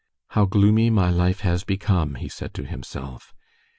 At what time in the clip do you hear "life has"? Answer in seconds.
1.11-1.63